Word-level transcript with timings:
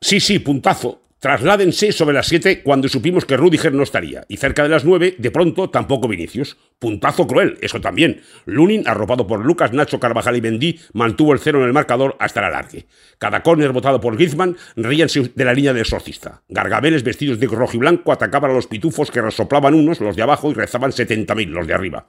Sí, 0.00 0.20
sí, 0.20 0.38
puntazo. 0.38 1.02
Trasládense 1.20 1.90
sobre 1.90 2.14
las 2.14 2.28
7 2.28 2.62
cuando 2.62 2.88
supimos 2.88 3.24
que 3.24 3.36
Rudiger 3.36 3.74
no 3.74 3.82
estaría, 3.82 4.24
y 4.28 4.36
cerca 4.36 4.62
de 4.62 4.68
las 4.68 4.84
9, 4.84 5.16
de 5.18 5.30
pronto, 5.32 5.68
tampoco 5.68 6.06
Vinicius. 6.06 6.56
Puntazo 6.78 7.26
cruel, 7.26 7.58
eso 7.60 7.80
también. 7.80 8.20
Lunin, 8.44 8.86
arropado 8.86 9.26
por 9.26 9.44
Lucas, 9.44 9.72
Nacho, 9.72 9.98
Carvajal 9.98 10.36
y 10.36 10.40
Mendy, 10.40 10.78
mantuvo 10.92 11.32
el 11.32 11.40
cero 11.40 11.58
en 11.58 11.66
el 11.66 11.72
marcador 11.72 12.14
hasta 12.20 12.38
el 12.38 12.46
alargue. 12.46 12.86
Cada 13.18 13.42
córner 13.42 13.72
votado 13.72 14.00
por 14.00 14.14
Griezmann 14.14 14.56
ríanse 14.76 15.32
de 15.34 15.44
la 15.44 15.54
línea 15.54 15.72
del 15.72 15.82
exorcista. 15.82 16.44
Gargabeles 16.48 17.02
vestidos 17.02 17.40
de 17.40 17.48
rojo 17.48 17.74
y 17.74 17.80
blanco 17.80 18.12
atacaban 18.12 18.52
a 18.52 18.54
los 18.54 18.68
pitufos 18.68 19.10
que 19.10 19.20
resoplaban 19.20 19.74
unos, 19.74 20.00
los 20.00 20.14
de 20.14 20.22
abajo, 20.22 20.52
y 20.52 20.54
rezaban 20.54 20.92
70.000, 20.92 21.48
los 21.48 21.66
de 21.66 21.74
arriba. 21.74 22.06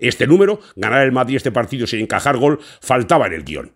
Este 0.00 0.26
número, 0.26 0.58
ganar 0.74 1.04
el 1.04 1.12
Madrid 1.12 1.36
este 1.36 1.52
partido 1.52 1.86
sin 1.86 2.00
encajar 2.00 2.36
gol, 2.36 2.58
faltaba 2.80 3.28
en 3.28 3.34
el 3.34 3.44
guion. 3.44 3.72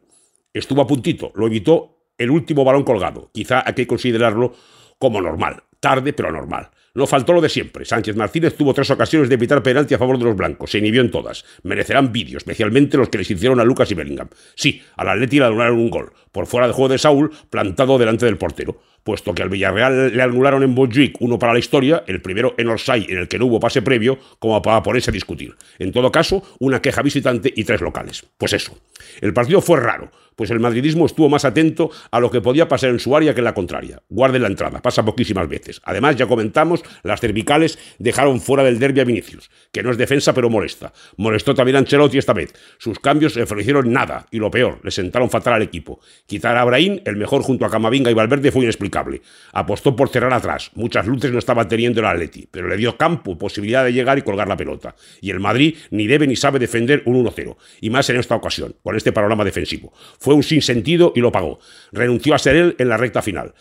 Estuvo 0.52 0.82
a 0.82 0.88
puntito, 0.88 1.30
lo 1.36 1.46
evitó 1.46 2.01
el 2.18 2.30
último 2.30 2.64
balón 2.64 2.84
colgado. 2.84 3.30
Quizá 3.32 3.62
hay 3.66 3.74
que 3.74 3.86
considerarlo 3.86 4.54
como 4.98 5.20
normal, 5.20 5.64
tarde 5.80 6.12
pero 6.12 6.30
normal. 6.30 6.70
No 6.94 7.06
faltó 7.06 7.32
lo 7.32 7.40
de 7.40 7.48
siempre. 7.48 7.86
Sánchez 7.86 8.16
Martínez 8.16 8.54
tuvo 8.54 8.74
tres 8.74 8.90
ocasiones 8.90 9.30
de 9.30 9.36
evitar 9.36 9.62
penalti 9.62 9.94
a 9.94 9.98
favor 9.98 10.18
de 10.18 10.24
los 10.24 10.36
blancos. 10.36 10.70
Se 10.70 10.78
inhibió 10.78 11.00
en 11.00 11.10
todas. 11.10 11.42
Merecerán 11.62 12.12
vídeo, 12.12 12.36
especialmente 12.36 12.98
los 12.98 13.08
que 13.08 13.16
les 13.18 13.30
hicieron 13.30 13.60
a 13.60 13.64
Lucas 13.64 13.90
y 13.90 13.94
Bellingham. 13.94 14.28
Sí, 14.54 14.82
al 14.96 15.08
Atleti 15.08 15.38
le 15.38 15.46
anularon 15.46 15.78
un 15.78 15.88
gol, 15.88 16.12
por 16.30 16.46
fuera 16.46 16.66
de 16.66 16.74
juego 16.74 16.90
de 16.90 16.98
Saúl, 16.98 17.32
plantado 17.48 17.96
delante 17.96 18.26
del 18.26 18.36
portero. 18.36 18.78
Puesto 19.04 19.34
que 19.34 19.42
al 19.42 19.48
Villarreal 19.48 20.14
le 20.14 20.22
anularon 20.22 20.62
en 20.62 20.70
Montjuic 20.70 21.16
uno 21.20 21.38
para 21.38 21.54
la 21.54 21.58
historia, 21.58 22.04
el 22.06 22.20
primero 22.20 22.54
en 22.58 22.68
Orsay, 22.68 23.06
en 23.08 23.18
el 23.18 23.28
que 23.28 23.38
no 23.38 23.46
hubo 23.46 23.58
pase 23.58 23.80
previo, 23.80 24.18
como 24.38 24.60
para 24.60 24.82
ponerse 24.82 25.10
a 25.10 25.14
discutir. 25.14 25.56
En 25.78 25.92
todo 25.92 26.12
caso, 26.12 26.42
una 26.60 26.82
queja 26.82 27.00
visitante 27.00 27.52
y 27.56 27.64
tres 27.64 27.80
locales. 27.80 28.24
Pues 28.36 28.52
eso. 28.52 28.78
El 29.20 29.32
partido 29.32 29.62
fue 29.62 29.80
raro, 29.80 30.12
pues 30.36 30.50
el 30.50 30.60
madridismo 30.60 31.06
estuvo 31.06 31.28
más 31.28 31.44
atento 31.44 31.90
a 32.10 32.20
lo 32.20 32.30
que 32.30 32.40
podía 32.40 32.68
pasar 32.68 32.90
en 32.90 32.98
su 32.98 33.16
área 33.16 33.34
que 33.34 33.40
en 33.40 33.44
la 33.44 33.54
contraria. 33.54 34.02
Guarden 34.08 34.42
la 34.42 34.48
entrada, 34.48 34.80
pasa 34.82 35.04
poquísimas 35.04 35.48
veces. 35.48 35.80
Además, 35.84 36.16
ya 36.16 36.26
comentamos, 36.26 36.82
las 37.02 37.20
cervicales 37.20 37.78
dejaron 37.98 38.40
fuera 38.40 38.64
del 38.64 38.78
derby 38.78 39.00
a 39.00 39.04
Vinicius, 39.04 39.50
que 39.72 39.82
no 39.82 39.90
es 39.90 39.98
defensa 39.98 40.32
pero 40.34 40.50
molesta. 40.50 40.92
Molestó 41.16 41.54
también 41.54 41.76
a 41.76 41.78
Ancelotti 41.80 42.18
esta 42.18 42.32
vez. 42.32 42.52
Sus 42.78 42.98
cambios 42.98 43.36
le 43.36 43.42
ofrecieron 43.42 43.92
nada, 43.92 44.26
y 44.30 44.38
lo 44.38 44.50
peor, 44.50 44.80
le 44.82 44.90
sentaron 44.90 45.30
fatal 45.30 45.54
al 45.54 45.62
equipo. 45.62 46.00
Quitar 46.26 46.56
a 46.56 46.62
Abraham, 46.62 47.00
el 47.04 47.16
mejor 47.16 47.42
junto 47.42 47.64
a 47.64 47.70
Camavinga 47.70 48.10
y 48.10 48.14
Valverde, 48.14 48.50
fue 48.50 48.62
inexplicable. 48.62 49.22
Apostó 49.52 49.96
por 49.96 50.08
cerrar 50.08 50.32
atrás. 50.32 50.70
Muchas 50.74 51.06
luces 51.06 51.32
no 51.32 51.38
estaba 51.38 51.68
teniendo 51.68 52.00
el 52.00 52.06
Atleti, 52.06 52.48
pero 52.50 52.68
le 52.68 52.76
dio 52.76 52.96
campo, 52.96 53.38
posibilidad 53.38 53.84
de 53.84 53.92
llegar 53.92 54.18
y 54.18 54.22
colgar 54.22 54.48
la 54.48 54.56
pelota. 54.56 54.94
Y 55.20 55.30
el 55.30 55.40
Madrid 55.40 55.76
ni 55.90 56.06
debe 56.06 56.26
ni 56.26 56.36
sabe 56.36 56.58
defender 56.58 57.02
un 57.06 57.24
1-0, 57.24 57.56
y 57.80 57.90
más 57.90 58.08
en 58.10 58.16
esta 58.16 58.34
ocasión, 58.34 58.74
con 58.82 58.96
este 58.96 59.12
panorama 59.12 59.44
defensivo. 59.44 59.92
Fue 60.22 60.34
un 60.34 60.44
sinsentido 60.44 61.12
y 61.16 61.20
lo 61.20 61.32
pagó. 61.32 61.58
Renunció 61.90 62.32
a 62.32 62.38
ser 62.38 62.54
él 62.54 62.76
en 62.78 62.88
la 62.88 62.96
recta 62.96 63.22
final. 63.22 63.54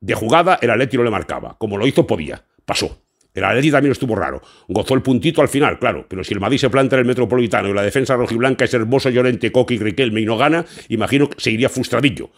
De 0.00 0.14
jugada, 0.14 0.58
el 0.60 0.68
Atleti 0.68 0.96
no 0.96 1.04
le 1.04 1.10
marcaba. 1.10 1.56
Como 1.58 1.78
lo 1.78 1.86
hizo, 1.86 2.08
podía. 2.08 2.42
Pasó. 2.64 3.02
El 3.32 3.44
Atleti 3.44 3.70
también 3.70 3.92
estuvo 3.92 4.16
raro. 4.16 4.42
Gozó 4.66 4.94
el 4.94 5.02
puntito 5.02 5.42
al 5.42 5.48
final, 5.48 5.78
claro. 5.78 6.06
Pero 6.08 6.24
si 6.24 6.34
el 6.34 6.40
Madrid 6.40 6.58
se 6.58 6.70
planta 6.70 6.96
en 6.96 7.00
el 7.00 7.06
Metropolitano 7.06 7.68
y 7.68 7.72
la 7.72 7.82
defensa 7.82 8.16
rojiblanca 8.16 8.64
es 8.64 8.74
hermoso, 8.74 9.10
Llorente, 9.10 9.52
Coqui, 9.52 9.78
Riquelme 9.78 10.20
y 10.20 10.24
no 10.24 10.36
gana, 10.36 10.66
imagino 10.88 11.30
que 11.30 11.40
seguiría 11.40 11.68
frustradillo. 11.68 12.30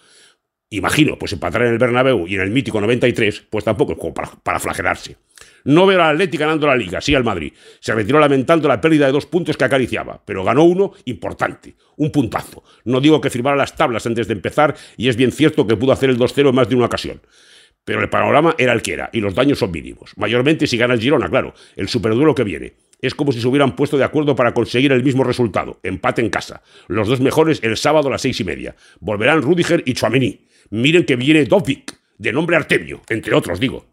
Imagino, 0.73 1.19
pues 1.19 1.33
empatar 1.33 1.63
en 1.63 1.73
el 1.73 1.79
Bernabéu 1.79 2.29
y 2.29 2.37
en 2.37 2.43
el 2.43 2.51
mítico 2.51 2.81
93, 2.81 3.45
pues 3.51 3.65
tampoco 3.65 3.93
es 3.93 3.99
como 3.99 4.15
para, 4.15 4.61
flagelarse. 4.61 5.17
No 5.65 5.85
veo 5.85 6.01
al 6.01 6.15
Atleti 6.15 6.37
ganando 6.37 6.69
la 6.69 6.77
Liga, 6.77 7.01
sí 7.01 7.13
al 7.13 7.25
Madrid. 7.25 7.53
Se 7.81 7.93
retiró 7.93 8.21
lamentando 8.21 8.69
la 8.69 8.81
pérdida 8.81 9.07
de 9.07 9.13
dos 9.13 9.27
puntos 9.27 9.57
que 9.57 9.65
acariciaba, 9.65 10.23
pero 10.25 10.45
ganó 10.45 10.63
uno 10.63 10.93
importante, 11.07 11.75
un 11.97 12.13
puntazo. 12.13 12.63
No 12.85 13.01
digo 13.01 13.21
que 13.21 13.31
firmara 13.31 13.57
las 13.57 13.75
tablas 13.75 14.07
antes 14.07 14.29
de 14.29 14.35
empezar, 14.35 14.77
y 14.97 15.09
es 15.09 15.17
bien 15.17 15.33
cierto 15.33 15.67
que 15.67 15.77
pudo 15.77 15.91
hacer 15.91 16.09
el 16.09 16.19
2-0 16.19 16.51
en 16.51 16.55
más 16.55 16.69
de 16.69 16.77
una 16.77 16.87
ocasión. 16.87 17.21
Pero 17.85 18.01
el 18.01 18.09
panorama 18.09 18.55
era 18.57 18.73
el 18.73 18.81
que 18.81 18.93
era, 18.93 19.11
y 19.13 19.21
los 19.21 19.35
daños 19.35 19.59
son 19.59 19.73
mínimos. 19.73 20.13
Mayormente 20.17 20.69
si 20.69 20.77
gana 20.77 20.95
el 20.95 21.01
Girona, 21.01 21.29
claro, 21.29 21.53
el 21.75 21.89
superduro 21.89 22.33
que 22.33 22.45
viene. 22.45 22.75
Es 23.01 23.17
como 23.17 23.33
si 23.33 23.41
se 23.41 23.49
hubieran 23.49 23.75
puesto 23.75 23.99
de 23.99 24.05
acuerdo 24.05 24.37
para 24.37 24.55
conseguir 24.55 24.93
el 24.93 25.03
mismo 25.03 25.25
resultado, 25.25 25.81
empate 25.83 26.21
en 26.21 26.31
casa. 26.31 26.63
Los 26.87 27.09
dos 27.09 27.21
mejores 27.21 27.59
el 27.65 27.77
sábado 27.77 28.07
a 28.07 28.13
las 28.13 28.23
seis 28.23 28.39
y 28.39 28.45
media. 28.45 28.77
Volverán 29.01 29.43
Rudiger 29.43 29.83
y 29.85 29.95
Chouameni. 29.95 30.50
Miren 30.71 31.05
que 31.05 31.17
viene 31.17 31.45
Dovic, 31.45 31.99
de 32.19 32.33
nombre 32.33 32.57
Artemio, 32.57 33.01
entre 33.09 33.35
otros, 33.35 33.59
digo. 33.59 33.90